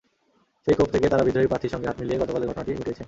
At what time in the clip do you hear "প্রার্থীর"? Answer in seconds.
1.51-1.73